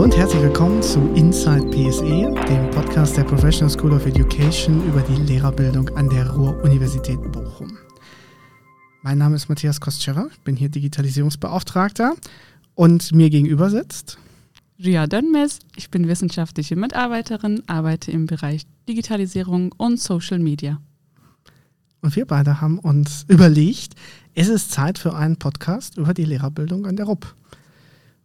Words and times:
Hallo 0.00 0.06
und 0.10 0.16
herzlich 0.16 0.40
willkommen 0.40 0.82
zu 0.82 0.98
Inside 1.14 1.68
PSE, 1.68 2.32
dem 2.48 2.70
Podcast 2.70 3.18
der 3.18 3.24
Professional 3.24 3.68
School 3.68 3.92
of 3.92 4.06
Education 4.06 4.82
über 4.88 5.02
die 5.02 5.16
Lehrerbildung 5.30 5.90
an 5.90 6.08
der 6.08 6.30
Ruhr-Universität 6.30 7.20
Bochum. 7.30 7.76
Mein 9.02 9.18
Name 9.18 9.36
ist 9.36 9.50
Matthias 9.50 9.78
Kostscherer, 9.78 10.30
ich 10.32 10.40
bin 10.40 10.56
hier 10.56 10.70
Digitalisierungsbeauftragter 10.70 12.14
und 12.74 13.12
mir 13.12 13.28
gegenüber 13.28 13.68
sitzt 13.68 14.16
Ria 14.82 15.06
Dönmes, 15.06 15.58
ich 15.76 15.90
bin 15.90 16.08
wissenschaftliche 16.08 16.76
Mitarbeiterin, 16.76 17.62
arbeite 17.66 18.10
im 18.10 18.24
Bereich 18.24 18.62
Digitalisierung 18.88 19.70
und 19.76 20.00
Social 20.00 20.38
Media. 20.38 20.80
Und 22.00 22.16
wir 22.16 22.24
beide 22.24 22.62
haben 22.62 22.78
uns 22.78 23.26
überlegt, 23.28 23.96
es 24.34 24.48
ist 24.48 24.70
Zeit 24.70 24.96
für 24.96 25.14
einen 25.14 25.36
Podcast 25.36 25.98
über 25.98 26.14
die 26.14 26.24
Lehrerbildung 26.24 26.86
an 26.86 26.96
der 26.96 27.04
RUP 27.04 27.34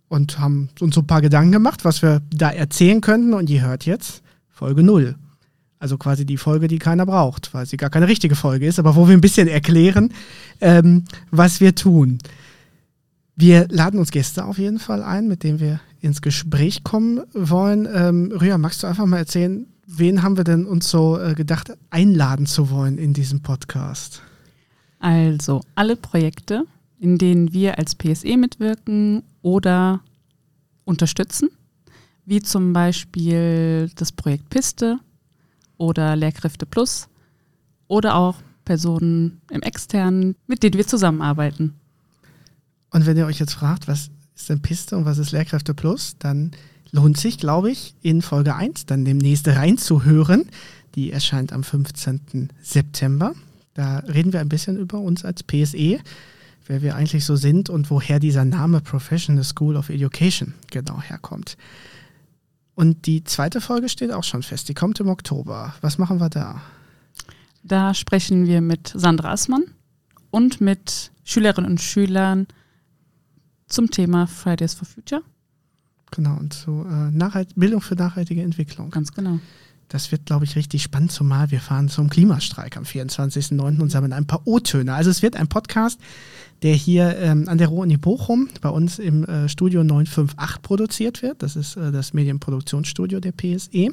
und 0.08 0.40
haben 0.40 0.70
uns 0.80 0.96
so 0.96 1.02
ein 1.02 1.08
paar 1.08 1.22
Gedanken 1.22 1.52
gemacht, 1.52 1.86
was 1.86 2.02
wir 2.02 2.22
da 2.34 2.50
erzählen 2.50 3.02
könnten. 3.02 3.34
Und 3.34 3.50
ihr 3.50 3.62
hört 3.62 3.86
jetzt 3.86 4.22
Folge 4.50 4.84
0. 4.84 5.16
Also 5.80 5.98
quasi 5.98 6.26
die 6.26 6.38
Folge, 6.38 6.68
die 6.68 6.80
keiner 6.80 7.06
braucht, 7.06 7.54
weil 7.54 7.66
sie 7.66 7.78
gar 7.78 7.90
keine 7.90 8.08
richtige 8.08 8.36
Folge 8.36 8.66
ist, 8.66 8.80
aber 8.80 8.96
wo 8.96 9.08
wir 9.08 9.14
ein 9.14 9.22
bisschen 9.22 9.48
erklären, 9.48 10.14
ähm, 10.62 11.04
was 11.32 11.60
wir 11.60 11.76
tun. 11.76 12.20
Wir 13.36 13.68
laden 13.70 14.00
uns 14.00 14.12
Gäste 14.12 14.46
auf 14.46 14.58
jeden 14.58 14.80
Fall 14.80 15.04
ein, 15.04 15.28
mit 15.28 15.44
denen 15.44 15.60
wir 15.60 15.82
ins 16.00 16.22
Gespräch 16.22 16.84
kommen 16.84 17.22
wollen. 17.34 17.88
Ähm, 17.94 18.32
Rüa, 18.32 18.58
magst 18.58 18.84
du 18.84 18.88
einfach 18.88 19.06
mal 19.06 19.18
erzählen, 19.18 19.68
wen 19.86 20.24
haben 20.24 20.38
wir 20.38 20.46
denn 20.46 20.66
uns 20.66 20.90
so 20.90 21.20
äh, 21.20 21.34
gedacht, 21.34 21.74
einladen 21.90 22.46
zu 22.46 22.70
wollen 22.70 22.98
in 22.98 23.14
diesem 23.14 23.42
Podcast? 23.42 24.22
Also 25.00 25.62
alle 25.76 25.98
Projekte, 25.98 26.64
in 27.00 27.18
denen 27.18 27.54
wir 27.54 27.78
als 27.78 27.96
PSE 27.96 28.38
mitwirken 28.38 29.24
oder 29.46 30.02
unterstützen, 30.86 31.50
wie 32.26 32.42
zum 32.42 32.74
Beispiel 32.74 33.92
das 33.96 34.12
Projekt 34.12 34.50
Piste 34.50 34.98
oder 35.78 36.16
Lehrkräfte 36.16 36.66
Plus 36.66 37.08
oder 37.88 38.16
auch 38.16 38.38
Personen 38.66 39.42
im 39.52 39.62
Externen, 39.62 40.36
mit 40.48 40.64
denen 40.64 40.74
wir 40.74 40.88
zusammenarbeiten. 40.88 41.76
Und 42.90 43.06
wenn 43.06 43.18
ihr 43.18 43.28
euch 43.28 43.38
jetzt 43.38 43.54
fragt, 43.54 43.88
was 43.88 44.10
ist 44.36 44.50
denn 44.50 44.64
Piste 44.64 44.98
und 44.98 45.06
was 45.06 45.20
ist 45.20 45.32
Lehrkräfte 45.32 45.76
Plus, 45.76 46.16
dann 46.18 46.50
lohnt 46.92 47.18
sich, 47.18 47.38
glaube 47.38 47.70
ich, 47.70 47.94
in 48.02 48.24
Folge 48.24 48.56
1 48.56 48.88
dann 48.88 49.06
demnächst 49.06 49.48
reinzuhören. 49.48 50.50
Die 50.96 51.12
erscheint 51.12 51.54
am 51.54 51.64
15. 51.64 52.50
September. 52.64 53.36
Da 53.76 54.00
reden 54.00 54.34
wir 54.34 54.40
ein 54.40 54.50
bisschen 54.50 54.80
über 54.80 54.98
uns 54.98 55.24
als 55.24 55.44
PSE 55.44 56.00
wer 56.66 56.82
wir 56.82 56.96
eigentlich 56.96 57.26
so 57.26 57.36
sind 57.36 57.70
und 57.70 57.90
woher 57.90 58.20
dieser 58.20 58.46
Name 58.46 58.82
Professional 58.82 59.44
School 59.44 59.76
of 59.76 59.90
Education 59.90 60.54
genau 60.72 61.02
herkommt. 61.02 61.58
Und 62.76 63.06
die 63.06 63.24
zweite 63.24 63.62
Folge 63.62 63.90
steht 63.90 64.12
auch 64.12 64.24
schon 64.24 64.44
fest. 64.44 64.68
Die 64.68 64.74
kommt 64.74 65.00
im 65.00 65.08
Oktober. 65.08 65.74
Was 65.82 65.98
machen 65.98 66.20
wir 66.20 66.30
da? 66.30 66.62
Da 67.64 67.94
sprechen 67.94 68.46
wir 68.46 68.62
mit 68.62 68.92
Sandra 68.94 69.32
Assmann 69.32 69.64
und 70.30 70.62
mit 70.62 71.12
Schülerinnen 71.24 71.72
und 71.72 71.82
Schülern 71.82 72.48
zum 73.68 73.90
Thema 73.90 74.28
Fridays 74.28 74.74
for 74.74 74.88
Future. 74.88 75.22
Genau, 76.12 76.38
und 76.38 76.54
zu 76.54 76.86
äh, 76.88 77.46
Bildung 77.56 77.82
für 77.82 77.96
nachhaltige 77.96 78.42
Entwicklung. 78.42 78.92
Ganz 78.92 79.14
genau. 79.14 79.40
Das 79.90 80.12
wird, 80.12 80.26
glaube 80.26 80.46
ich, 80.46 80.56
richtig 80.56 80.84
spannend, 80.84 81.12
zumal 81.12 81.52
wir 81.52 81.60
fahren 81.60 81.90
zum 81.90 82.10
Klimastreik 82.10 82.76
am 82.78 82.84
24.09. 82.84 83.82
und 83.82 83.90
sammeln 83.92 84.14
ein 84.14 84.26
paar 84.26 84.42
O-Töne. 84.46 84.94
Also 84.94 85.10
es 85.10 85.22
wird 85.22 85.36
ein 85.36 85.48
Podcast, 85.48 86.00
der 86.64 86.74
hier 86.74 87.18
ähm, 87.18 87.48
an 87.48 87.58
der 87.58 87.68
Ruhr-Uni 87.68 87.98
Bochum 87.98 88.50
bei 88.62 88.70
uns 88.70 88.98
im 88.98 89.24
äh, 89.26 89.48
Studio 89.48 89.84
958 89.84 90.62
produziert 90.62 91.22
wird. 91.22 91.44
Das 91.44 91.56
ist 91.56 91.76
äh, 91.76 91.92
das 91.92 92.14
Medienproduktionsstudio 92.14 93.20
der 93.20 93.32
PSE. 93.32 93.92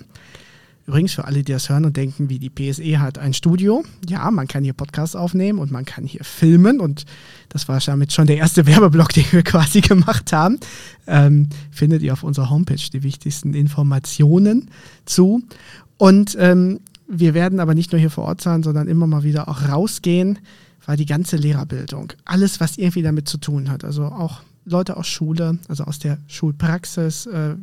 Übrigens 0.87 1.15
für 1.15 1.25
alle, 1.25 1.43
die 1.43 1.53
das 1.53 1.69
hören 1.69 1.85
und 1.85 1.97
denken, 1.97 2.29
wie 2.29 2.39
die 2.39 2.51
PSE 2.51 2.99
hat 2.99 3.19
ein 3.19 3.35
Studio. 3.35 3.85
Ja, 4.09 4.31
man 4.31 4.49
kann 4.49 4.65
hier 4.65 4.73
Podcasts 4.73 5.15
aufnehmen 5.15 5.59
und 5.59 5.71
man 5.71 5.85
kann 5.85 6.05
hier 6.05 6.25
filmen 6.25 6.81
und 6.81 7.05
das 7.49 7.69
war 7.69 7.79
damit 7.79 8.13
schon 8.13 8.27
der 8.27 8.39
erste 8.39 8.67
Werbeblock, 8.67 9.13
den 9.13 9.25
wir 9.31 9.43
quasi 9.43 9.81
gemacht 9.81 10.33
haben. 10.33 10.59
Ähm, 11.07 11.49
findet 11.71 12.03
ihr 12.03 12.13
auf 12.13 12.25
unserer 12.25 12.51
Homepage 12.51 12.83
die 12.93 13.03
wichtigsten 13.03 13.55
Informationen 13.55 14.71
zu. 15.05 15.43
Und 15.99 16.37
ähm, 16.41 16.81
wir 17.07 17.35
werden 17.35 17.61
aber 17.61 17.75
nicht 17.75 17.93
nur 17.93 18.01
hier 18.01 18.11
vor 18.11 18.25
Ort 18.25 18.41
sein, 18.41 18.63
sondern 18.63 18.89
immer 18.89 19.07
mal 19.07 19.23
wieder 19.23 19.49
auch 19.49 19.69
rausgehen, 19.69 20.39
weil 20.85 20.97
die 20.97 21.07
ganze 21.07 21.37
Lehrerbildung, 21.37 22.13
alles, 22.25 22.59
was 22.59 22.77
irgendwie 22.77 23.03
damit 23.03 23.29
zu 23.29 23.39
tun 23.39 23.71
hat, 23.71 23.85
also 23.85 24.05
auch 24.05 24.41
Leute 24.65 24.97
aus 24.97 25.07
Schule, 25.07 25.59
also 25.69 25.85
aus 25.85 25.99
der 25.99 26.19
Schulpraxis, 26.27 27.27
äh, 27.27 27.55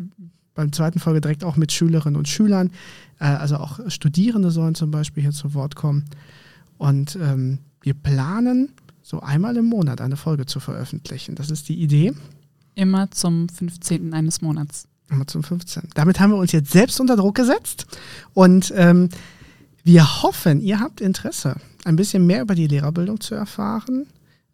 beim 0.60 0.74
zweiten 0.74 1.00
Folge 1.00 1.22
direkt 1.22 1.46
auch 1.46 1.56
mit 1.56 1.72
Schülerinnen 1.72 2.18
und 2.18 2.28
Schülern, 2.28 2.72
äh, 3.20 3.24
also 3.24 3.56
auch 3.56 3.80
Studierende 3.88 4.52
sollen 4.52 4.76
zum 4.76 4.92
Beispiel 4.92 5.24
hier 5.24 5.32
zu 5.32 5.54
Wort 5.54 5.76
kommen. 5.76 6.04
Und 6.78 7.18
ähm, 7.22 7.60
wir 7.82 7.94
planen, 7.94 8.74
so 9.02 9.22
einmal 9.22 9.56
im 9.56 9.66
Monat 9.66 10.02
eine 10.02 10.18
Folge 10.18 10.46
zu 10.46 10.60
veröffentlichen. 10.60 11.36
Das 11.36 11.50
ist 11.50 11.70
die 11.70 11.82
Idee. 11.82 12.14
Immer 12.76 13.10
zum 13.10 13.48
15. 13.48 14.14
eines 14.14 14.42
Monats. 14.42 14.88
Immer 15.10 15.26
zum 15.28 15.44
15. 15.44 15.90
Damit 15.96 16.20
haben 16.20 16.32
wir 16.32 16.38
uns 16.38 16.52
jetzt 16.52 16.72
selbst 16.72 17.00
unter 17.00 17.16
Druck 17.16 17.36
gesetzt 17.36 17.88
und 18.34 18.74
ähm, 18.76 19.10
wir 19.84 20.22
hoffen, 20.24 20.60
ihr 20.60 20.82
habt 20.82 21.00
Interesse, 21.00 21.56
ein 21.86 21.96
bisschen 21.96 22.28
mehr 22.28 22.42
über 22.42 22.54
die 22.54 22.68
Lehrerbildung 22.68 23.22
zu 23.22 23.34
erfahren. 23.34 24.08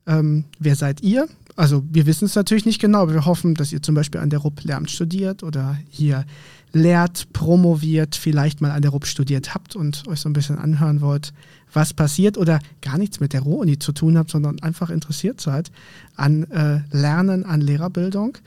Ähm, 0.08 0.46
wer 0.60 0.76
seid 0.76 1.02
ihr? 1.02 1.28
Also 1.56 1.84
wir 1.90 2.06
wissen 2.06 2.26
es 2.26 2.36
natürlich 2.36 2.66
nicht 2.66 2.82
genau, 2.82 3.04
aber 3.04 3.14
wir 3.14 3.26
hoffen, 3.26 3.56
dass 3.56 3.72
ihr 3.72 3.82
zum 3.82 3.96
Beispiel 3.96 4.22
an 4.22 4.30
der 4.30 4.40
RUP 4.40 4.64
Lehramt 4.64 4.92
studiert 4.92 5.42
oder 5.42 5.78
hier 5.90 6.26
lehrt, 6.74 7.32
promoviert, 7.32 8.16
vielleicht 8.16 8.60
mal 8.60 8.72
an 8.72 8.82
der 8.82 8.92
RUP 8.92 9.06
studiert 9.06 9.56
habt 9.56 9.76
und 9.76 10.06
euch 10.08 10.20
so 10.20 10.28
ein 10.28 10.34
bisschen 10.34 10.58
anhören 10.58 11.00
wollt, 11.00 11.34
was 11.72 11.94
passiert 11.94 12.38
oder 12.38 12.60
gar 12.82 12.98
nichts 12.98 13.22
mit 13.22 13.32
der 13.32 13.42
Ruhr-Uni 13.42 13.80
zu 13.80 13.94
tun 13.94 14.18
habt, 14.18 14.30
sondern 14.30 14.60
einfach 14.62 14.90
interessiert 14.90 15.40
seid 15.40 15.72
an 16.16 16.44
äh, 16.52 16.82
Lernen, 16.92 17.46
an 17.46 17.62
Lehrerbildung. 17.62 18.38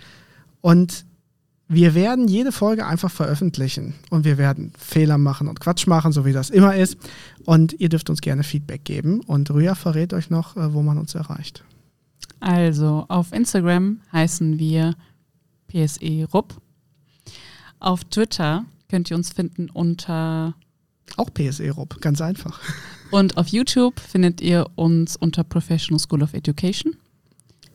Und 0.60 1.06
wir 1.68 1.94
werden 1.94 2.28
jede 2.28 2.50
Folge 2.50 2.86
einfach 2.86 3.10
veröffentlichen 3.10 3.94
und 4.08 4.24
wir 4.24 4.38
werden 4.38 4.72
Fehler 4.78 5.18
machen 5.18 5.48
und 5.48 5.60
Quatsch 5.60 5.86
machen, 5.86 6.12
so 6.12 6.24
wie 6.24 6.32
das 6.32 6.48
immer 6.48 6.74
ist. 6.74 6.96
Und 7.44 7.74
ihr 7.78 7.90
dürft 7.90 8.08
uns 8.08 8.22
gerne 8.22 8.42
Feedback 8.42 8.84
geben. 8.84 9.20
Und 9.20 9.50
Rüa 9.50 9.74
verrät 9.74 10.14
euch 10.14 10.30
noch, 10.30 10.56
äh, 10.56 10.72
wo 10.72 10.82
man 10.82 10.96
uns 10.96 11.14
erreicht. 11.14 11.64
Also 12.40 13.04
auf 13.08 13.32
Instagram 13.32 14.00
heißen 14.12 14.58
wir 14.58 14.94
PSE 15.68 16.26
RUP. 16.32 16.54
Auf 17.80 18.04
Twitter 18.04 18.64
könnt 18.88 19.10
ihr 19.10 19.16
uns 19.16 19.30
finden 19.30 19.68
unter 19.68 20.54
auch 21.16 21.32
PSE 21.32 21.70
RUP, 21.70 22.00
ganz 22.00 22.20
einfach. 22.20 22.60
Und 23.10 23.36
auf 23.36 23.48
YouTube 23.48 23.98
findet 24.00 24.40
ihr 24.40 24.66
uns 24.74 25.16
unter 25.16 25.44
Professional 25.44 25.98
School 25.98 26.22
of 26.22 26.34
Education. 26.34 26.96